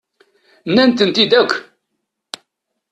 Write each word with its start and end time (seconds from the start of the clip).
Nenna-tent-id 0.73 1.31
akk. 1.41 1.51